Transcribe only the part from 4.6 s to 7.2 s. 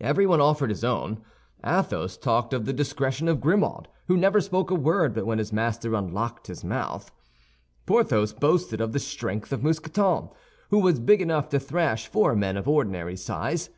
a word but when his master unlocked his mouth.